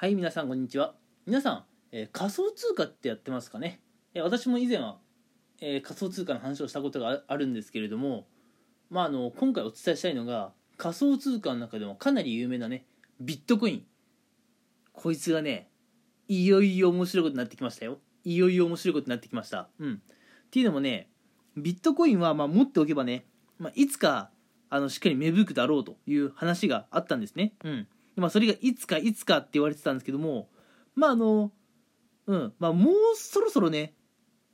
[0.00, 0.94] はい皆さんこんにちは。
[1.26, 3.82] 皆さん、えー仮想通貨ってやってますかね、
[4.14, 4.96] えー私も以前は、
[5.60, 8.26] えー仮想通貨の話をしたことがあるんですけれども
[8.88, 12.86] まああの今回お伝えしたいのが仮想通貨の中でもかなり有名なね
[13.20, 13.82] ビットコイン。
[14.94, 15.68] こいつがね
[16.28, 17.98] いよいよ面白いことになってきましたよ。
[18.24, 19.68] いよいよ面白いことになってきました。
[19.80, 19.92] うん。
[19.96, 21.10] っていうのもね
[21.58, 23.26] ビットコインはまあ持っておけばね、
[23.58, 24.30] まあ、いつか
[24.70, 27.52] あのしっかり芽吹くだろうという話があったんですね。
[27.64, 27.86] うん。
[28.16, 30.48] まあ、それがいつかいつかって言われてたんですけども
[30.94, 31.52] まああの
[32.26, 33.94] うんまあもうそろそろね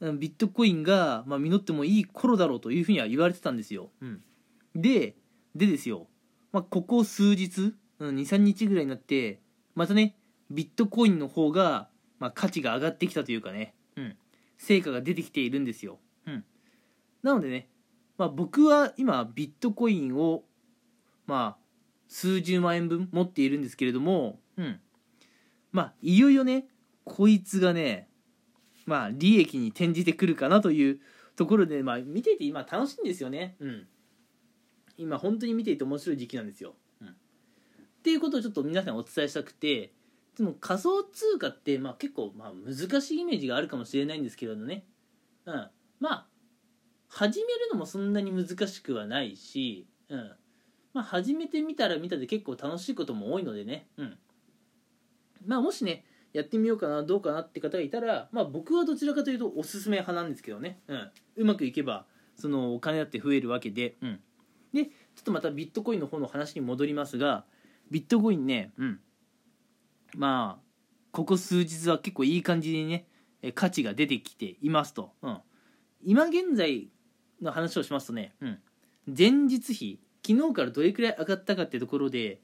[0.01, 4.23] うんビットコインが、まあ、実ってもいい頃だろうというふうには言われてたんですよ、うん、
[4.75, 5.17] で
[5.55, 6.07] でですよ、
[6.53, 9.41] まあ、ここ数日、うん、23日ぐらいになって
[9.75, 10.17] またね
[10.51, 11.89] ビットコインの方が、
[12.19, 14.17] まあ、価値が上がってきたというかね、うん、
[14.59, 16.45] 成果が出てきているんですよ、うん、
[17.23, 17.69] なのでね、
[18.19, 20.45] まあ、僕は今ビットコインを
[21.27, 21.66] まあ
[22.09, 24.81] 数十万円分持っているんですけれども、うん、
[25.73, 26.67] まあいよいよね
[27.05, 28.09] こいつがね
[28.85, 31.01] まあ利益に転じてくるかなという
[31.37, 33.87] ところで、まあ、見ていて今楽しいんですよね、うん、
[34.97, 37.13] 今本当に見ていて面白い時期なんですよ、うん、っ
[38.03, 39.93] ていうことをちょっと皆さんにお伝えしたくて
[40.37, 44.85] でも仮想通貨って、まあ、結構、まあ、難しいイメージがあるかもしれないんですけれどね、
[45.45, 45.69] うん、
[46.01, 46.27] まあ
[47.09, 50.33] 始めるのもそんなに難しくはないし、うん、
[50.97, 54.19] まあ、始めてみたら見たで結構楽しいことも多いのでね、うん。
[55.45, 61.11] まあ、もしね、やってみようかな、どうかなって方がいたら、まあ、僕はどちらかというとおすすめ派なんですけどね、うん。
[61.37, 64.21] うまくいけば、そのお金だって増えるわけで、うん。
[64.73, 67.45] で、ちょっとまたビットコインの方の話に戻りますが、
[67.91, 69.01] ビットコインね、うん。
[70.17, 70.65] まあ、
[71.11, 73.07] ここ数日は結構いい感じにね、
[73.55, 75.13] 価値が出てきていますと。
[75.21, 75.39] うん。
[76.03, 76.89] 今現在
[77.43, 78.59] の話をしますとね、うん。
[79.07, 82.41] 前日比昨日からどれくらい上がったかっていうところで、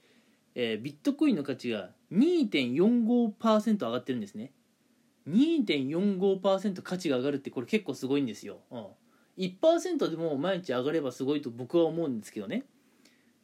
[0.55, 4.53] えービットコインの価値が2.45%上がってるんですね。
[5.29, 8.87] 2.45%価値が上がるってこれ結構すごいんですよ、うん、
[9.39, 12.65] 1%でも毎日上がればすごいと僕は思うんですけどね。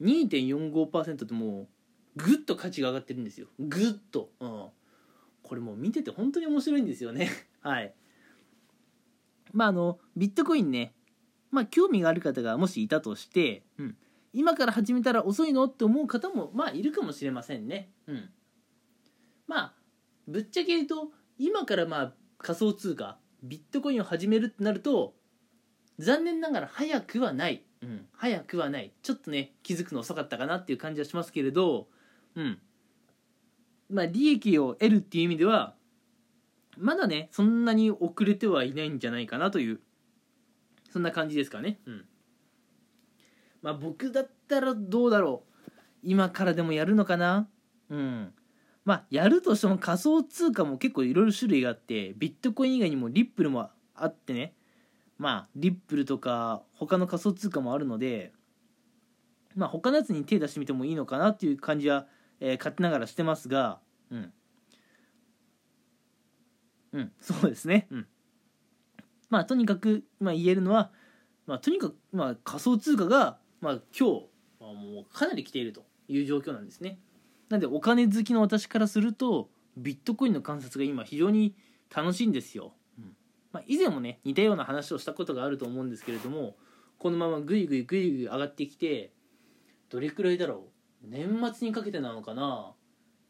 [0.03, 1.69] 2.45%ってもう
[2.17, 3.49] ぐっと価値が上がってるんですよ。
[3.59, 4.67] ぐっと、うん、
[5.43, 7.31] これもう見てて本当に面白いんですよね。
[7.61, 7.95] はい。
[9.53, 10.95] まああのビットコインね。
[11.51, 13.97] まあ興味がある方がもしいたとして、うん、
[14.39, 15.65] 今から始めたら遅いの？
[15.65, 17.91] って思う方もまあいるかもしれませんね。
[18.07, 18.31] うん、
[19.49, 19.75] まあ
[20.29, 25.17] ぶっちゃけ言うと今からまあ仮想通貨ビットコインを始めるってなると
[25.99, 28.93] 残念ながら早くはない、うん、早くはない。
[29.03, 31.89] ちょっとね気づくの遅かったかなっていう感じはしますけれど、
[32.37, 32.61] うん、
[33.91, 35.75] まあ利益を得るっていう意味では
[36.77, 39.81] まだねそんなに遅れてはいないんじゃないかなという
[40.93, 41.81] そんな感じですかね。
[41.87, 42.05] うん。
[43.63, 45.69] まあ僕だったらどうだろう。
[46.03, 47.49] 今からでもやるのかな。
[47.91, 48.33] うん。
[48.85, 54.55] まあやるとしても仮想通貨も結構いろいろ種類があってビットコイン以外にもリップルもあってね。
[55.19, 58.33] まあリップルとか他の仮想通貨もあるので
[59.57, 62.07] まあ他のやつに手出してみてもいいのかなっていう感じは、
[62.41, 63.81] えー勝手ながらしてますが
[64.11, 64.33] うん。
[66.93, 67.89] うんそうですね。
[67.91, 68.07] うん。
[69.29, 70.91] まあとにかく、まあ、言えるのは、
[71.47, 74.27] まあ、とにかく、まあ、仮想通貨が、まあ、今日、
[74.61, 76.99] まあ、もうかなり来ているという状況なんですね。
[77.49, 81.55] なんでお金好きの私からするとビットコインの観察が今非常に
[81.95, 82.75] 楽しいんですよ。
[82.99, 83.17] うん。
[83.53, 86.57] まあ、以前もね似たような話をしたことがあると思うんですけれども
[86.99, 89.13] このままグイグイグイグイ上がってきて
[89.89, 90.69] どれくらいだろ
[91.05, 91.07] う？
[91.09, 92.75] 年末にかけてなのかな？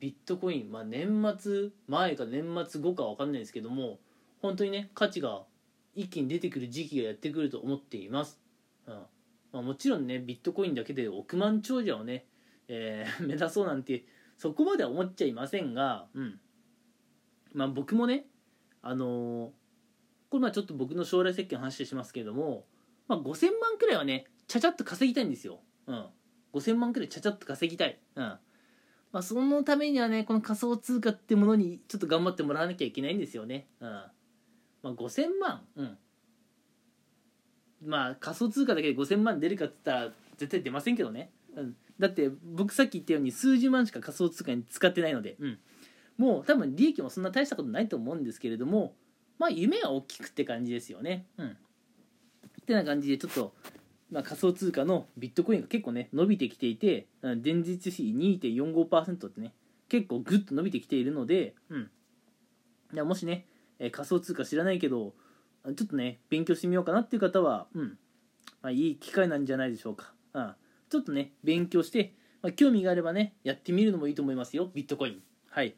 [0.01, 3.99] ビットコイン、まあ、年末前か年末後か分かんないですけども
[4.43, 5.43] 本当にね価値が
[5.95, 8.41] 一気に出てくる時期がやってくると思っています、
[8.87, 8.95] うん
[9.53, 12.27] まあ、もちろんねビットコインだけで億万長者をね、
[12.69, 16.41] えー 目指そうなんてそこまでは思っちゃいませんが、うん。
[17.53, 18.27] まあ、僕もね
[18.83, 19.51] あのー
[20.31, 22.67] これまあちょっと僕の将来設計の話しますけれども、
[23.07, 26.07] まあ、5000万くらいはねちゃちゃっと稼ぎたいんですよ、うん、
[26.53, 28.39] 5000万くらいちゃちゃっと稼ぎたい、うん。
[29.11, 33.89] まあ、そのためにはねこの仮想通貨ってものにちょっと頑張ってもらわなきゃいけないんですよね、うん。
[33.89, 34.11] ま
[34.85, 35.99] あ、5000万、うん、
[37.85, 45.59] まあ仮想通貨だけで5000万出るかって言ったら絶対出ませんけどね、うん、だって僕さっき言ったように数十万しか仮想通貨に使ってないので、うん、
[46.17, 48.95] もう多分利益もそんな大したことないと思うんですけれども
[49.39, 51.27] まあ夢は大きくって感じですよね。
[51.37, 51.47] うん。
[51.49, 53.55] ってな感じでちょっと、
[54.11, 59.55] まあ、仮想通貨のビットコインが結構ね伸びてきていてうん前日比2.45%ってね
[59.89, 61.79] 結構グッと伸びてきているので、う
[63.03, 63.47] ん、もしね、
[63.79, 65.28] えー仮想通貨知らないけどあ
[65.75, 67.99] ちょっとね勉強してみようかなっていう方は、うん。
[68.63, 70.55] まあ、いい機会なんじゃないでしょうか、うん、
[70.91, 74.71] ちょっとね勉強して、まあ、興味があればねやってみるのもいいと思いますよ。
[74.75, 75.23] ビットコイン。
[75.51, 75.69] はい。
[75.69, 75.73] っ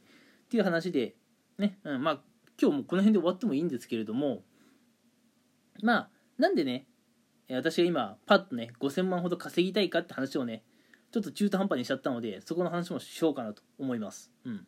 [0.49, 1.15] ていう話で
[1.59, 2.21] ね、うん、まあ
[2.61, 4.43] 今日もこの辺で終わってもいいんですけれども
[5.83, 6.87] まあなんでね
[7.51, 10.63] 私が今パッとね5000万ほど稼ぎたいかって話をね
[11.13, 14.31] ちょっと中途半端にしちゃったのでそこの話もしようかなと思います。
[14.45, 14.67] うん。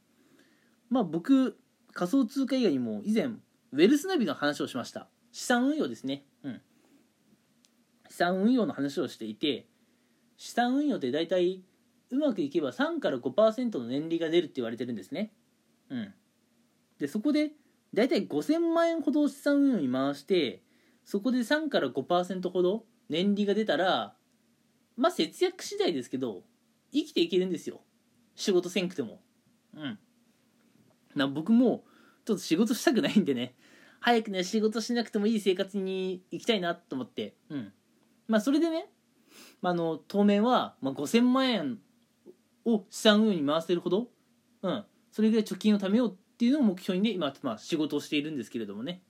[0.91, 1.57] まあ僕
[1.93, 5.09] 仮想通貨以外にも以前ウェルスナビの話をしました。
[5.33, 6.25] 資産運用ですね。
[6.45, 6.61] うん。
[8.09, 9.67] 資産運用の話をしていて
[10.37, 11.65] 資産運用って大体
[12.11, 15.33] うまくいけば3から5%の年利が出るって言われてるんですね。
[15.89, 16.15] うん。
[16.99, 17.53] でそこで
[17.95, 20.63] 大体5000万円ほど資産運用に回して
[21.05, 24.15] そこで3から5%ほど年利が出たら
[24.97, 26.43] まあ節約次第ですけど
[26.93, 27.81] 生きていけるんですよ。
[28.37, 29.23] 仕事せんくても。
[29.75, 29.99] うん。
[31.15, 31.85] な僕も
[32.25, 33.55] ちょっと仕事したくないんでね。
[34.03, 37.37] 早くね仕事しなくてもいい生活に行きたいなと思って。
[37.49, 37.73] うん。
[38.27, 38.87] まあそれでね、
[39.61, 41.79] まあ、の当面は、まあ、5000万円
[42.65, 44.09] を資産運用に回せるほど
[44.63, 44.85] うん。
[45.13, 49.03] それぐらい貯金を貯めようっていうのを目標にね今、まあ、仕事をしているんですけれどもね。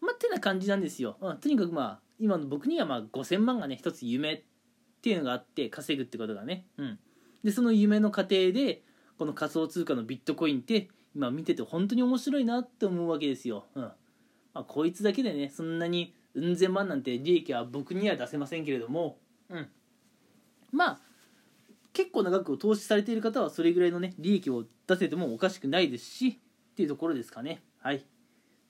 [0.00, 4.42] まあてな感じなんですよ、うん、とにかくまあ今の僕にはまあ5000万がね一つ夢っ
[5.02, 6.66] ていうのがあって稼ぐってことがね。
[6.76, 6.98] うん。
[7.42, 8.84] でその夢の過程で
[9.18, 13.82] この仮想通貨のビットコインって今見てて本当に面白いなって思うわけですよ、うん。
[13.82, 13.94] ま
[14.52, 19.16] あ、こいつだけでねそんなにうん千万なんて利益は僕には出せませんけれども。
[19.48, 19.66] うん。
[20.72, 20.98] まあ
[21.94, 27.62] 結構な額を投資されている方はそれぐらいのね利益を出せてもおかしくないですしっていうところですかね。
[27.78, 27.96] はい。
[27.96, 28.00] っ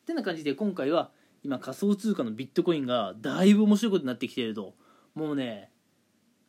[0.07, 1.11] てな感じで今回は
[1.43, 4.75] 今仮想通貨のビットコインがだいぶ面白いことになってきてると。
[5.17, 5.73] もうね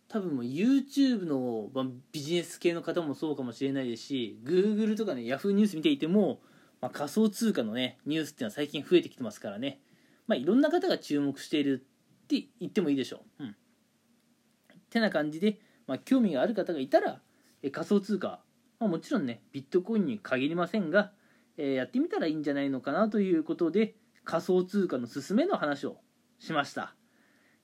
[0.10, 1.70] 多分もう YouTube の
[2.12, 6.40] ビジネス系の方もそうかもしれないですし Google とかね Yahoo ニュース見ていても、
[6.82, 9.80] まあ、仮想通貨のねニュースっていうのは最近増えてきてますからね。
[10.28, 11.86] まあいろんな方が注目している
[12.24, 13.44] って言ってもいいでしょう。
[13.44, 13.56] うん。
[14.90, 17.22] てな感じでまあ、興味がある方がいたら、
[17.64, 18.42] え仮想通貨、
[18.80, 21.12] まあ、もちろんねビットコインに限りませんが、
[21.58, 25.98] えー、やってみたらいいんじゃないのかなということで仮想通貨のすすめの話を
[26.38, 26.94] しました。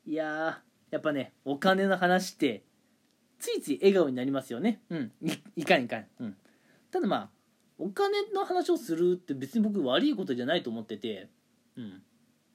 [0.07, 0.61] いや
[0.93, 2.61] やっぱねお金の話って
[3.39, 4.79] ついつい笑顔になりますよね。
[4.91, 5.11] うん。
[5.55, 6.35] いかんいかん、うん、
[6.91, 7.29] ただまあ
[7.79, 11.29] お金の話をするって別に僕悪いことじゃないと思ってて
[11.75, 12.03] うん。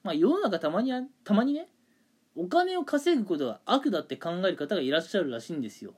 [0.03, 0.93] まあ世の中たまに
[1.25, 1.67] たまにね
[2.33, 5.91] お金を稼ぐことが悪だって考える方がいらっしゃるらしいんですよ。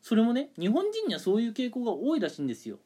[0.00, 2.78] それもね日本人にはそういう傾向が多いらしいんですよ。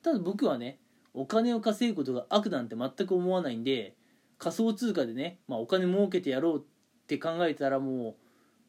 [0.00, 0.78] ただ僕はね
[1.12, 3.96] お金を稼ぐことが悪なんて全く思わないんで
[4.38, 6.62] 仮想通貨でね、まあ、お金儲けてやろうっ
[7.06, 8.16] て考えたらも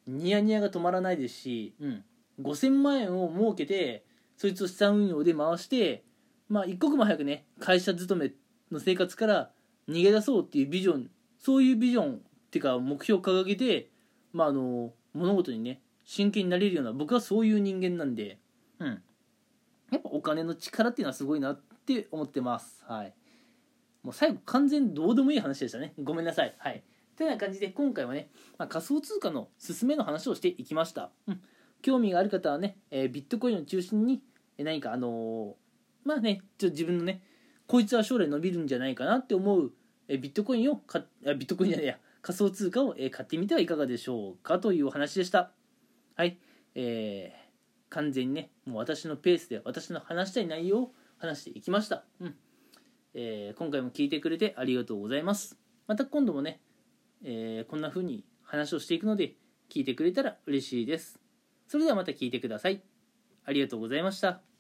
[0.07, 2.03] うニヤニヤが止まらないですし、うん、
[2.41, 4.05] 5000万円を儲けて
[4.37, 6.03] そいつを資産運用で回して
[6.49, 8.31] まあ一刻も早くね会社勤め
[8.71, 9.51] の生活から
[9.89, 11.09] 逃げ出そうっていうビジョン
[11.39, 12.21] そういうビジョン
[12.51, 13.89] てか目標を掲げて、
[14.33, 18.39] まあ、あの物事にね真剣になれるような僕はそういう人間なんで、
[18.79, 18.87] うん、
[19.91, 22.83] やっぱお金の力っていうのはすごいなって思ってます。
[22.87, 23.13] はい。
[24.03, 25.93] もう最後完全どうでもいい話でしたね。
[26.01, 26.53] ごめんなさい。
[26.59, 26.83] はい
[27.15, 31.41] てな感じで今回はね、まあ、仮想通貨の勧めの話をしていきました、うん、
[31.81, 34.21] 興味がある方はね、えー、ビットコインを中心に
[34.57, 35.53] 何かあのー、
[36.03, 37.21] まあねちょっと自分のね
[37.67, 39.71] こいつは将来伸びるんじゃないかなって思う
[40.07, 45.51] えビットコインをかビットコインじゃないや仮想通貨を買ってみてはいかがでしょうかというお話でした。
[46.15, 46.39] はい。
[46.73, 52.03] えー、完全にね、もう私のペースで私の話したい内容を話していきました。
[52.19, 52.35] うん。
[53.13, 55.59] え、今回も聞いてくれてありがとうございます。
[55.85, 56.61] また今度もね、
[57.27, 59.33] えー、こんな風に話をしていくので、
[59.69, 61.19] 聞いてくれたら嬉しいです。
[61.67, 62.83] それではまた聞いてください。
[63.45, 64.54] ありがとうございました。